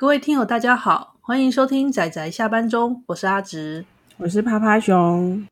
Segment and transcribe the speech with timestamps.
[0.00, 3.84] 各位听友，大家好，欢迎收听宅宅下班中，我是阿直，
[4.18, 5.46] 我是趴趴熊。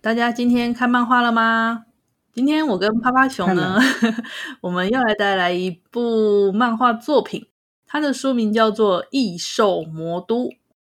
[0.00, 1.84] 大家今天看漫画了吗？
[2.32, 3.78] 今天我跟趴趴熊呢，
[4.60, 7.46] 我们要来带来一部漫画作品，
[7.86, 10.44] 它的书名叫做《异兽魔都》，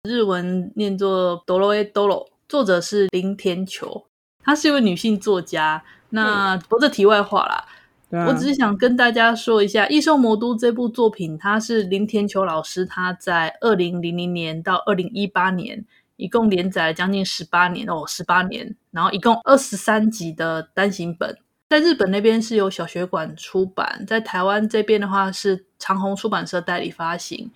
[0.03, 4.05] 日文念作《ドロエドロ》，作者是林田球，
[4.43, 5.83] 她是一位女性作家。
[6.09, 7.65] 那不是题外话啦。
[8.12, 15.82] 我只是想跟大家说一下，《异兽魔都》这部作品，它是林田球老师他在二零零零年到二零一八年，
[16.16, 21.38] 一共连载了将近十八年哦，十八年，然后一共二十三集的单行本，
[21.70, 27.50] 在日本那边是由小学馆出版，在台湾这边的话是长虹出版社代理发行。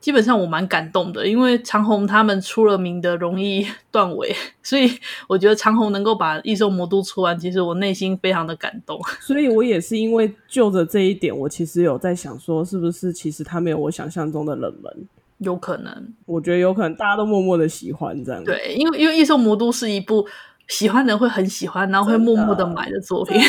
[0.00, 4.90] 基本上我蛮感动的，因为长虹他们出了名的容易断尾， 所以
[5.26, 8.98] 我觉得长虹能够把《异兽魔都》出完，其实我内心非常的感动。
[9.20, 15.08] 所以我也是因为就着这一点，我其实有在想说，是不是其实他没有我想象中的冷门？
[15.38, 18.42] 有可能，我觉得有可能大家都默默的喜欢这样。
[18.44, 20.26] 对，因为因为《异兽魔都》是一部
[20.68, 23.40] 喜欢的人会很喜欢，然后会默默的买的作品。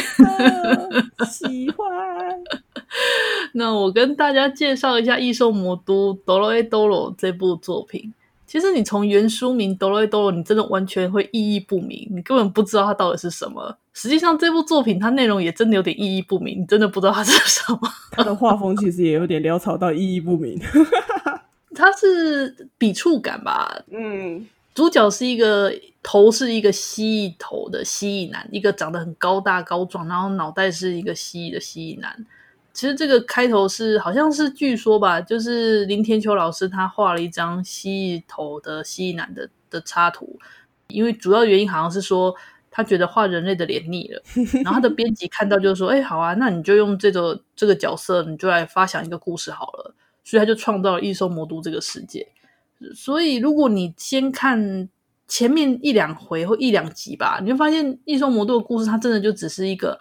[1.28, 1.88] 喜欢。
[3.53, 8.13] 那我跟大家介绍一下《异兽魔都》ドロエドロ这部作品。
[8.47, 13.77] 其实你从原书名ドロエドロ，你真的完全会意义不明，你根本不知道它到底是什么。
[13.93, 17.81] 实际上，这部作品它内容也真的有点意义不明，你真的不知道它是什么。
[18.13, 20.61] 它的画风其实也有点潦草到意义不明。
[21.75, 23.83] 它是笔触感吧？
[23.91, 32.25] 嗯，主角是一个头是一个蜥蜴头的蜥蜴男，一个长得很高大高壮，然后脑袋是一个蜥蜴的蜥蜴男。
[32.80, 40.40] 其实这个开头是好像是据说吧，就是林天秋老师他画了一张蜥蜴头的蜥蜴男的的插图，
[40.88, 42.34] 因为主要原因好像是说
[42.72, 44.24] 他觉得画人类的脸腻了，
[44.64, 52.26] 然后他的 编辑看到就说：“哎，好啊，那你就用这个这个角色，你就来发想一个故事好了。”所以他就创造了异兽魔都这个世界。
[52.96, 54.88] 所以如果你先看
[55.28, 60.00] 前面一两回或一两集吧，你就发现异兽魔都的故事，它真的就只是一个。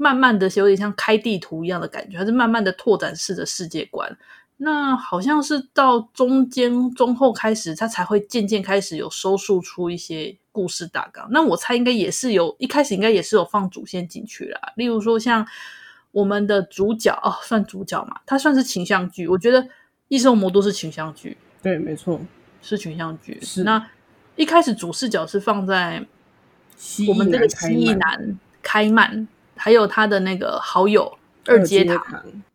[0.00, 4.16] 慢慢的，有点像开地图一样的感觉，还是慢慢的拓展式的世界观。
[4.56, 11.28] 那好像是到中间中后开始，它才会渐渐开始有收束出一些故事大纲。
[11.30, 14.72] 那我猜应该也是有一开始应该也是有放主线进去啦。
[14.76, 15.46] 例如说像
[16.12, 19.26] 我们的主角哦，算主角嘛，它算是群像剧。
[19.28, 19.62] 我觉得
[20.08, 22.20] 《异兽魔都》是群像剧，对，没错，
[22.62, 23.38] 是群像剧。
[23.42, 23.84] 是那
[24.36, 26.06] 一开始主视角是放在
[27.08, 29.26] 我们这个蜥蜴男开曼。
[29.58, 32.00] 还有他的那个好友二阶堂，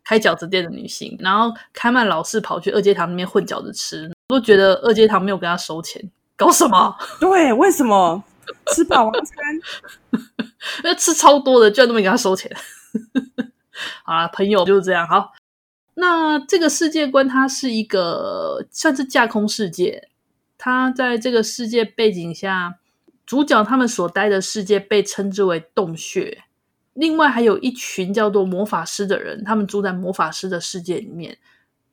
[0.04, 6.02] 开饺子店的女性，然后开曼老是跑去二阶堂那边混饺子吃，都觉得二阶堂没有跟他收钱，
[6.36, 6.96] 搞什么？
[7.20, 8.24] 对，为什么
[8.68, 9.38] 吃霸王餐？
[10.84, 12.52] 那 吃超多的，居然都没给他收钱。
[14.04, 15.08] 好啦，朋友就是这样。
[15.08, 15.34] 好，
[15.96, 20.10] 那这个世界观它是一个算是架空世界，
[20.58, 22.76] 它在这个世界背景下，
[23.26, 26.44] 主角他们所待的世界被称之为洞穴。
[26.94, 31.38] 另外还有一群叫做魔法师的人，他们住在魔法师的世界里面。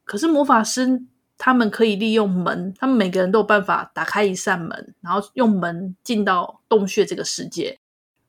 [0.04, 1.02] 可是魔法师
[1.38, 7.78] 他们可以利用门，他们每个人都有办法打开一扇门，然后用门进到洞穴这个世界。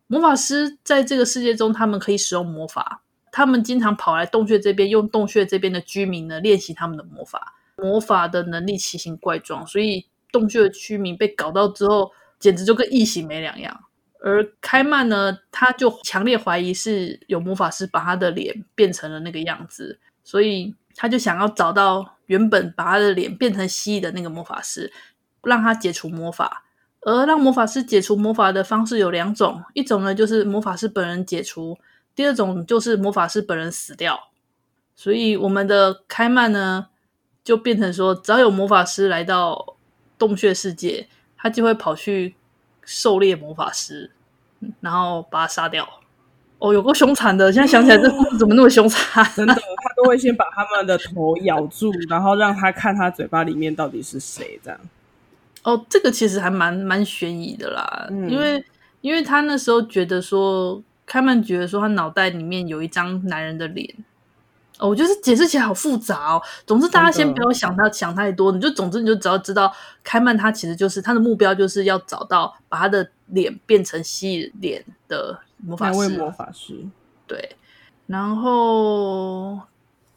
[0.08, 7.56] 魔法师在这个世界中，他们可以使用魔法，他们经常跑来洞穴这边，用洞穴这边的居民呢练习他们的魔法。
[7.78, 13.86] 魔法的能力奇形怪状，所以洞穴的居民被搞到之后，简直就跟异形没两样。
[14.24, 24.94] 而开曼呢，他就强烈怀疑是有魔法师把他的脸变成了那个样子，所以他就想要找到原本把他的脸变成蜥蜴的那个魔法师，
[25.42, 26.64] 让他解除魔法。
[27.02, 31.76] 而让魔法师解除魔法的方式有两种，一种呢就是魔法师本人解除，
[32.14, 34.30] 第二种就是魔法师本人死掉。
[34.96, 36.90] 所以我们的开曼呢，
[37.44, 39.78] 就变成说，只要有魔法师来到
[40.20, 42.36] 洞穴世界，他就会跑去。
[42.86, 44.12] 狩猎魔法师，
[44.80, 45.88] 然后把他杀掉。
[46.59, 47.52] 哦，有够凶残的！
[47.52, 49.25] 现在想起来，这故事怎么那么凶残？
[49.36, 49.62] 真的，他
[49.98, 54.60] 都会先把他们的头咬住，然后让他看他嘴巴里面到底是谁。
[54.63, 54.80] 这样。
[55.63, 58.63] 哦，这个其实还蛮蛮悬疑的啦，嗯、因为
[59.01, 63.95] 因为他那时候觉得说，开曼觉得说，他脑袋里面有一张男人的脸。
[64.81, 66.42] 哦，我觉得解释起来好复杂哦。
[66.66, 69.72] 总之，大家先不要想他想太多，你就总之你就只要知道，
[70.04, 75.94] 开曼他其实就是他的目标，就是要找到把他的脸变成蜥蜴脸的魔法师。
[75.94, 76.83] 那位魔法师，
[77.28, 77.56] 对。
[78.07, 79.60] 然后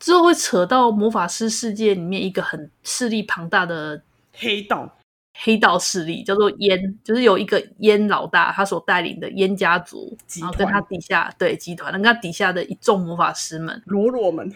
[0.01, 4.03] 之后会扯到魔法师世界里面一个很势力庞大的
[4.33, 4.97] 黑道。
[5.37, 14.49] 黑道势力，叫做燕，就是有一个燕老大，他所带领的燕家族，然后跟他底下对集团，跟他底下的一众魔法师们，罗罗们，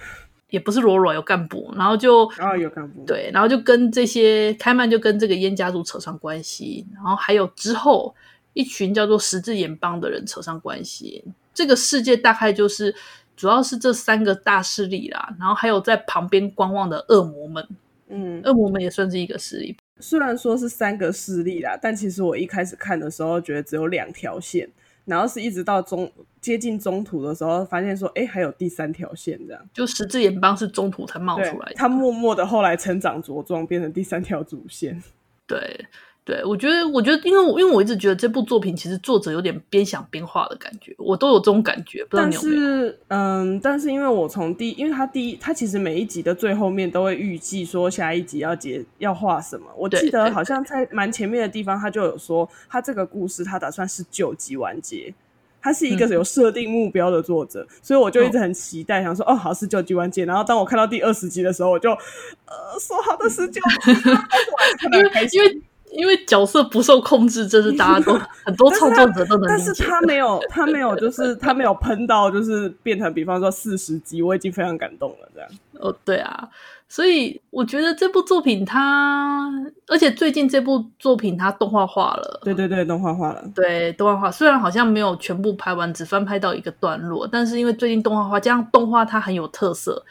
[0.50, 8.14] 也不是罗罗，有干部，然后就啊、哦、有干部，对，然后就跟这些开曼就跟这个燕家族扯上关系，然后还有之后
[8.52, 12.94] 一群叫做十字眼帮的人扯上关系，这个世界大概就是
[13.36, 17.66] 主要是这三个大势力啦，然后还有在旁边观望的恶魔们。
[18.10, 19.76] 嗯，恶魔们也算是一个势力。
[20.00, 24.68] 虽然说是三个势力啦，但其实我一开始看的时候觉得只有两条线，
[25.04, 26.10] 然后是一直到中
[26.40, 29.68] 接近中途的时候，发现说，哎，还有第三条线，这样。
[29.72, 35.02] 就十字眼帮是中途才冒出来的，他默默的后来成长茁壮，变成第三条主线。
[35.46, 35.86] 对。
[36.28, 42.04] 对，我觉得，我觉得，因为我，因为我一直觉得这部作品其实作者有点边想边画的感觉，我都有这种感觉。
[42.04, 42.54] 不知道你有没有？
[42.54, 49.64] 但是，嗯，但是因为我从第，因为他第一，他其实每一集的最后面都会预计说下一集要结要画什么。
[49.74, 55.14] 我记得好像在蛮前面的地方，他就有说他这个故事他打算是九集完结。
[55.62, 60.26] 他是一个有设定目标的作者，嗯、所以我就一直很期待，哦、想说哦，好，是九集完结。
[60.26, 63.90] 然后当我看到第二十集的时候，我就呃说好的十九集，
[64.92, 65.62] 因为因为。
[65.92, 68.12] 因为角色不受控制，这是大家都
[68.44, 69.66] 很多创作者都能理解。
[69.66, 75.28] 但是他没有，他没有，就是他没有喷到，就是变成比方说四十集，我已经非常感动了。
[75.34, 75.48] 这样
[75.80, 76.48] 哦，对啊，
[76.88, 79.50] 所以我觉得这部作品它，
[79.86, 82.40] 而且最近这部作品它动画化了。
[82.42, 83.44] 对对对，动画化了。
[83.54, 90.04] 对，动画化，虽然好像没有全部拍完，只翻拍到一个段落，但是因为最近动画化，加上动画它很有特色。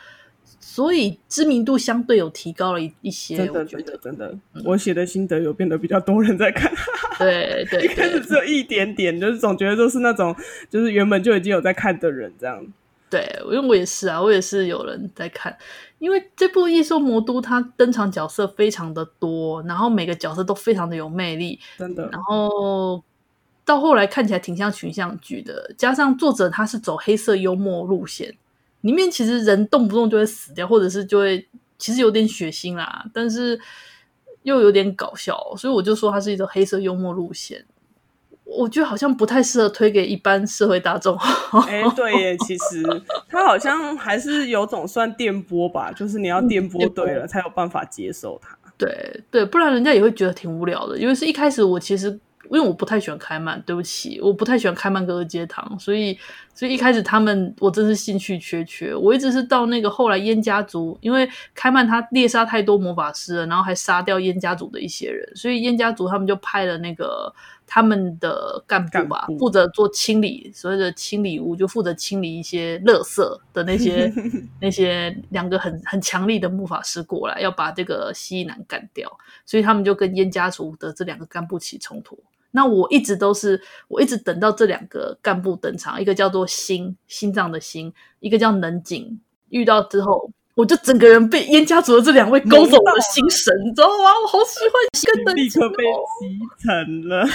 [0.78, 6.72] 所以知名度相对有提高了一一些，真的，真的，真的，嗯、我写的心得有变得比较多人在看。
[7.18, 10.36] 对对， 对一开始只有一点点，就是总觉得都是那种，
[10.70, 12.64] 就是原本就已经有在看的人这样。
[13.10, 15.58] 对，因为我也是啊，我也是有人在看。
[15.98, 22.08] 因为这部《异兽魔都》它登场角色非常的多，然后每个角色都非常的有魅力，真的。
[22.12, 23.04] 然后
[23.66, 28.32] 到后来看起来挺像群像剧的，加上作者他是走黑色幽默路线。
[28.88, 31.46] 里面其实人动不动就会死掉，或者是就会
[31.78, 33.60] 其实有点血腥啦，但是
[34.44, 37.66] 又有点搞笑，所以我就说它是一种黑色幽默路线。
[38.46, 41.18] 我觉得好像不太适合推给一般社会大众。
[41.68, 42.82] 哎、欸，对耶，其实
[43.28, 48.58] 它好像还是有种算电波吧，就是你要电波对了才有办法接受它。
[48.80, 50.98] 对对，不然人家也会觉得挺无聊的。
[50.98, 52.18] 因为是一开始我其实。
[52.52, 56.18] 因为我不太喜欢开曼，对不起，我不太喜欢开曼哥哥街堂，所以
[56.54, 58.96] 所以一开始他们我真是兴趣缺缺。
[58.96, 67.34] 我一直是到那个后来燕家族，因为开曼他猎杀太多魔法师了，然后还杀掉燕家族的一些人，所以燕家族他们就派了那个
[67.66, 73.22] 他们的干部吧，部负责做清理，所谓的清理屋，就负责清理一些垃圾
[73.54, 74.12] 的那些
[74.62, 79.12] 那些两个很很强力的魔法师过来，要把这个蜥蜴男干掉，
[79.46, 82.18] 所以他们就跟燕家族的这两个干部起冲突。
[82.58, 89.20] 那我一直都是，我一直等到这两个干部登场，一个叫做心心脏的心，一个叫能井。
[89.50, 94.10] 遇到之后，我就整个人被燕家族的这两位勾走了心神，你知道吗？
[94.24, 95.84] 我好喜欢心跟能井， 立刻被
[96.20, 97.28] 击沉了。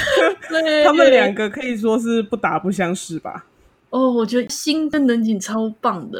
[0.49, 3.47] 对他们两个可以说是不打不相识吧？
[3.91, 6.19] 哦，我觉得心跟能井超棒的，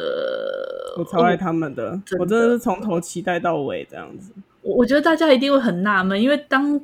[0.97, 4.31] 我超爱他们的，哦、真的我真的是从头期待到尾这样子。
[4.61, 6.79] 我我觉得大家一定会很纳闷，因为当。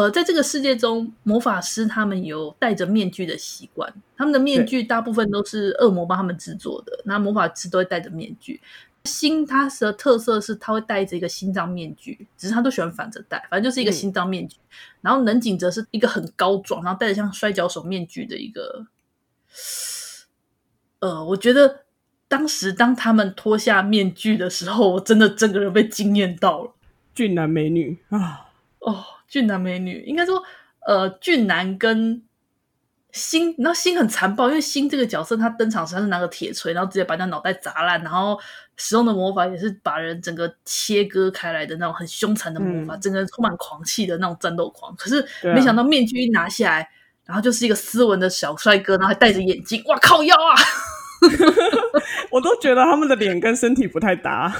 [0.00, 3.92] 呃，在这个世界中，魔法师他们有戴着面具的习惯。
[4.16, 7.02] 他们的面具大部分都是恶魔帮他们制作的。
[7.04, 8.58] 那魔法师都会戴着面具。
[9.04, 14.56] 心它的特色是，他会戴着一个心脏面具，只是他都喜欢反着戴，反正就是一个心脏面具。
[14.56, 14.72] 嗯、
[15.02, 18.86] 然后能井则是一个很高壮，然后戴着像摔跤手面具的一个。
[21.00, 21.80] 呃，我觉得
[22.26, 26.72] 当时当他们脱下面具的时候，我真的整个人被惊艳到了。
[27.14, 28.48] 俊男美女啊，
[28.78, 29.04] 哦。
[29.30, 30.42] 俊男美女，应该说，
[30.86, 32.22] 呃，俊男跟
[33.12, 38.38] 心，然后心很残暴，因为心这个角色他登场时他是拿个铁锤，然后直接把他脑袋砸烂，然后
[38.76, 44.94] 使用的魔法也是把人整个切割开来的那种很凶残的魔法，嗯、整个人充满狂气的那种战斗狂。
[44.96, 46.86] 可是没想到面具一拿下来，啊、
[47.26, 50.54] 然后就是一个斯文的小帅哥，然后还戴着眼镜，哇靠腰啊！
[52.30, 54.52] 我都觉得他们的脸跟身体不太搭。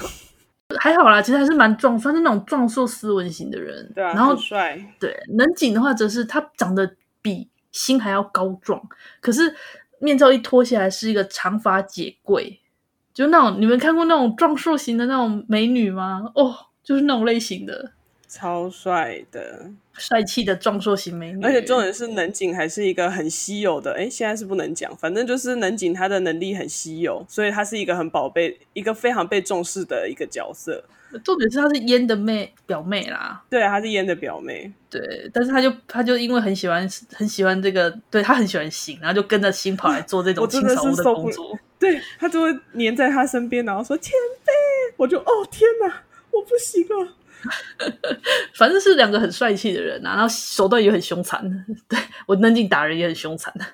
[0.79, 3.91] 还好啦，其实还是蛮壮，算是那种壮硕斯文型的人。
[3.95, 4.79] 对啊，然后帅。
[4.99, 8.81] 对，能景的话，则是他长得比星还要高壮，
[9.21, 9.55] 可是
[9.99, 12.61] 面罩一脱下来，是一个长发姐贵，
[13.13, 16.31] 就那种你们看过那种壮硕型的那种美女吗？
[16.35, 17.93] 哦，就是那种类型的。
[18.31, 21.43] 超帅的，帅气的壮硕型美女。
[21.43, 30.85] 而且重点是能景还是一个很稀有的，哎，现在是不能讲，反正就是能景他的能力很稀有，所以他是一个很宝贝，一个非常被重视的一个角色。
[31.25, 44.13] 重点是她是烟的妹表妹啦，对，她是烟的表妹，对，但是她就她就因为很喜欢很喜欢这个，对她很喜欢星，然后就跟着星跑来做这种清扫的工作，对，她就会黏在他身边，然后说前
[44.45, 44.53] 辈，
[44.97, 47.13] 我就哦天哪，我不行了，
[48.55, 51.43] 反正是两个很帅气的人啊，然后手段也很凶残，
[51.89, 53.65] 对，我能静打人也很凶残的。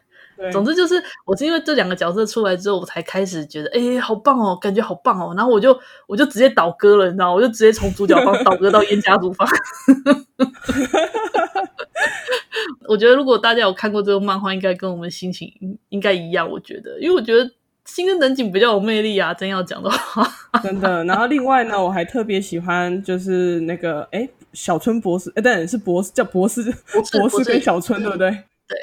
[0.53, 5.33] 总之就是，我是因为这两个角色出来之后，我才开始觉得，哎、欸，好棒哦，感觉好棒哦。
[5.35, 7.33] 然后我就我就直接倒戈了，你知道？
[7.33, 9.49] 我就直接从主角方倒戈到烟家族方。
[12.87, 15.51] 我觉得如果大家有看过这个漫画，应该跟我们心情
[15.89, 16.51] 应该一样。
[16.51, 17.51] 我觉得，因为我觉得
[17.87, 20.29] 新跟能景比较有魅力啊，真要讲的话，
[20.63, 21.05] 真的。
[21.05, 26.63] 然后另外呢，我还特别喜欢就是那个，哎、欸，小春博士，哎、欸，对，是博士，叫博士，
[26.93, 28.31] 博士跟小春，对不对？
[28.69, 28.77] 对。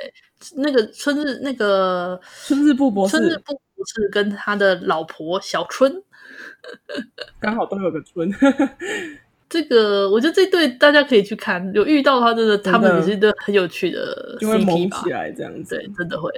[0.57, 6.03] 那个春日，那个春日部博士，春日部博士跟他的老婆小春，
[7.39, 8.29] 刚好都有个春。
[9.48, 16.29] 这个我觉得这对大家可以去看，有遇到的话，真的他们也是一对很有趣的 CP 吧，因为萌起来这样子，对，真的会。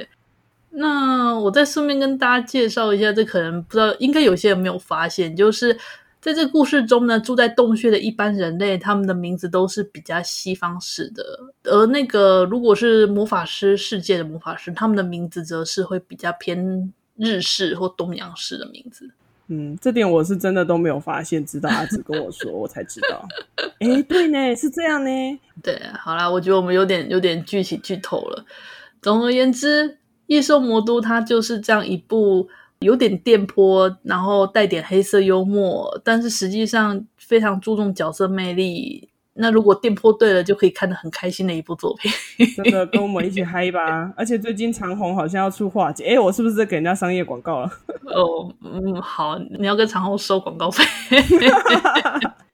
[0.75, 5.77] 那我再顺便跟大家介绍一下，这可能不知道，应该有些人没有发现，就是。
[6.22, 11.24] 在这个故事中呢，住在洞穴的一般人类，他们的名字都是比较西方式的；
[11.65, 19.08] 而那个如果是魔法师世界的魔法师，他们的名字则是会比较偏日式或东洋式的名字。
[19.50, 23.24] 嗯，这点我是真的都没有发现，直到阿紫跟我说，我才知道。
[23.77, 25.39] 哎，对呢，是这样呢。
[25.62, 28.44] 对，好啦，我觉得我们有点有点剧情剧透了。
[29.00, 29.88] 总而言之，
[30.27, 32.48] 《异兽魔都》它就是这样一部。
[32.79, 39.08] 有点电波，然后带点黑色幽默，但是实际上非常注重角色魅力。
[39.36, 42.12] 那如果电波对了，就可以看得很开心的一部作品。
[42.55, 44.12] 真的，跟我们一起嗨吧！
[44.17, 47.72] 而且最近长虹好像要出画集，哎，我是不是在给人家商业广告了？
[48.13, 50.84] 哦，嗯，好，你要跟长虹收广告费。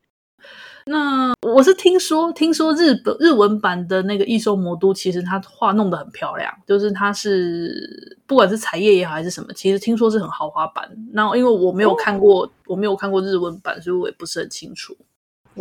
[0.86, 10.90] 那我是听说，听说日本日文版的那个《异兽魔都》，其实它画弄得很漂亮，就是它是不管是彩页也好还是什么，其实听说是很豪华版。
[11.14, 14.96] 那因为我没有看过，我没有看过日文版，所以我也不是很清楚。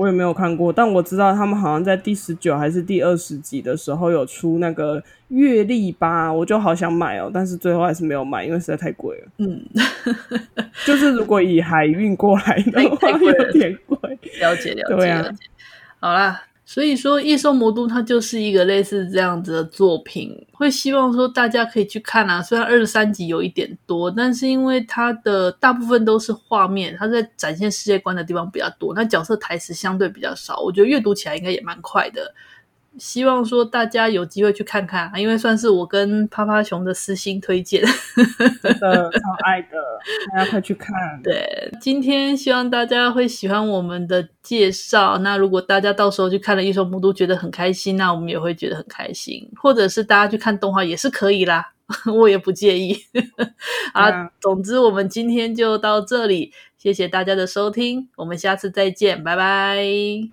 [0.01, 9.29] 我也没有看过，但我知道他们好像在第十九还是第二十集的时候有出那个月历吧，我就好想买哦，但是最后还是没有买，因为实在太贵了。
[9.37, 9.63] 嗯，
[10.87, 13.99] 就是如果以海运过来的话，有点贵。
[14.41, 15.35] 了解了解了解，
[16.01, 16.41] 好啦。
[16.73, 22.41] 所以说，《异兽魔都》它就是一个类似这样子的作品，会希望说大家可以去看啊。
[22.41, 32.33] 虽然二十三集有一点多，但是因为它的大部分都是画面，它在展现世界观的地方比较多，那角色台词相对比较少，我觉得阅读起来应该也蛮快的。
[32.99, 37.83] 希望说大家有机会去看看，因为算是我跟趴趴熊的私心推荐，
[38.63, 39.69] 真的超爱的，
[40.33, 40.93] 大家快去看。
[41.23, 45.19] 对，今天希望大家会喜欢我们的介绍。
[45.19, 49.49] 那如果大家到时候去看了《异兽魔都》觉得很开心，那我们也会觉得很开心。
[49.57, 51.73] 或者是大家去看动画也是可以啦，
[52.13, 52.97] 我也不介意。
[53.95, 59.79] 啊，啊，总之我们今天就到这里，谢谢大家的收听，我们下次再见，拜拜，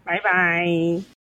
[0.03, 1.16] 拜拜。